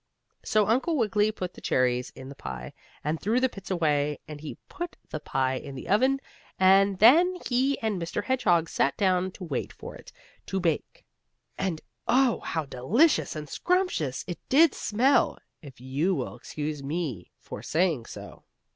[0.43, 4.41] So Uncle Wiggily put the cherries in the pie, and threw the pits away, and
[4.41, 6.19] he put the pie in the oven,
[6.59, 8.23] and then he and Mr.
[8.23, 10.11] Hedgehog sat down to wait for it
[10.47, 11.05] to bake.
[11.55, 15.37] And oh, how delicious and scrumptious it did smell!
[15.61, 18.43] if you will excuse me for saying so.